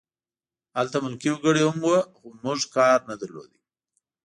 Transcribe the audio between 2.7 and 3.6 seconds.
کار نه درلود